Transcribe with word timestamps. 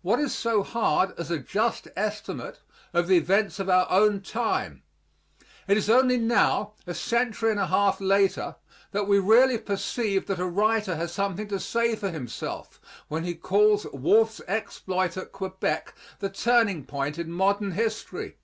What 0.00 0.18
is 0.18 0.34
so 0.34 0.64
hard 0.64 1.12
as 1.20 1.30
a 1.30 1.38
just 1.38 1.86
estimate 1.94 2.58
of 2.92 3.06
the 3.06 3.16
events 3.16 3.60
of 3.60 3.68
our 3.68 3.86
own 3.90 4.20
time? 4.20 4.82
It 5.68 5.76
is 5.76 5.88
only 5.88 6.16
now, 6.16 6.72
a 6.84 6.94
century 6.94 7.52
and 7.52 7.60
a 7.60 7.68
half 7.68 8.00
later, 8.00 8.56
that 8.90 9.06
we 9.06 9.20
really 9.20 9.58
perceive 9.58 10.26
that 10.26 10.40
a 10.40 10.48
writer 10.48 10.96
has 10.96 11.12
something 11.12 11.46
to 11.46 11.60
say 11.60 11.94
for 11.94 12.10
himself 12.10 12.80
when 13.06 13.22
he 13.22 13.36
calls 13.36 13.86
Wolfe's 13.92 14.40
exploit 14.48 15.16
at 15.16 15.30
Quebec 15.30 15.94
the 16.18 16.28
turning 16.28 16.84
point 16.84 17.16
in 17.16 17.30
modern 17.30 17.70
history. 17.70 18.38